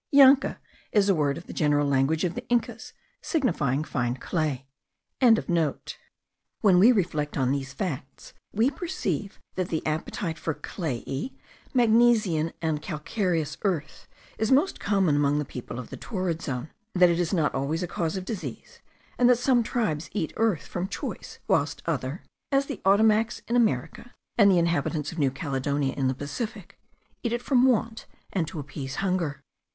[0.11, 0.57] Llanka
[0.91, 4.65] is a word of the general language of the Incas, signifying fine clay.)
[5.19, 11.37] When we reflect on these facts, we perceive that the appetite for clayey,
[11.71, 14.07] magnesian, and calcareous earth
[14.39, 17.83] is most common among the people of the torrid zone; that it is not always
[17.83, 18.79] a cause of disease;
[19.19, 22.21] and that some tribes eat earth from choice, whilst others
[22.51, 26.79] (as the Ottomacs in America, and the inhabitants of New Caledonia in the Pacific)
[27.21, 29.43] eat it from want and to appease hunger.